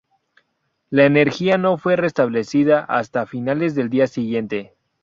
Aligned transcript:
La 0.89 1.05
energía 1.05 1.59
no 1.59 1.77
fue 1.77 1.95
restablecida 1.95 2.79
hasta 2.79 3.27
finales 3.27 3.75
del 3.75 3.91
día 3.91 4.07
siguiente. 4.07 4.73